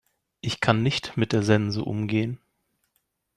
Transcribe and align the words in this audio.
Ich 0.41 0.61
kann 0.61 0.81
nicht 0.81 1.15
mit 1.15 1.31
der 1.31 1.43
Sense 1.43 1.85
umgehen. 1.85 2.39